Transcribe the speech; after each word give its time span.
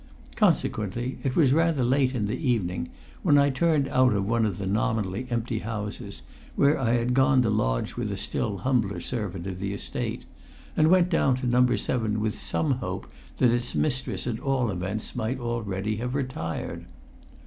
Consequently 0.35 1.19
it 1.21 1.35
was 1.35 1.53
rather 1.53 1.83
late 1.83 2.15
in 2.15 2.25
the 2.25 2.35
evening 2.35 2.89
when 3.21 3.37
I 3.37 3.51
turned 3.51 3.87
out 3.89 4.13
of 4.13 4.25
one 4.27 4.47
of 4.47 4.57
the 4.57 4.65
nominally 4.65 5.27
empty 5.29 5.59
houses, 5.59 6.23
where 6.55 6.79
I 6.79 6.93
had 6.93 7.13
gone 7.13 7.43
to 7.43 7.51
lodge 7.51 7.97
with 7.97 8.11
a 8.11 8.17
still 8.17 8.57
humbler 8.65 8.99
servant 8.99 9.45
of 9.45 9.59
the 9.59 9.75
Estate, 9.75 10.25
and 10.75 10.87
went 10.89 11.09
down 11.09 11.35
to 11.35 11.45
No. 11.45 11.67
7 11.75 12.19
with 12.19 12.39
some 12.39 12.71
hope 12.79 13.11
that 13.37 13.51
its 13.51 13.75
mistress 13.75 14.25
at 14.25 14.39
all 14.39 14.71
events 14.71 15.15
might 15.15 15.39
already 15.39 15.97
have 15.97 16.15
retired. 16.15 16.85